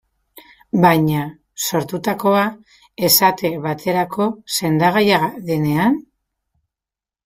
Baina, 0.85 1.25
sortutakoa, 1.65 2.47
esate 3.11 3.55
baterako, 3.69 4.31
sendagaia 4.59 5.25
denean? 5.55 6.05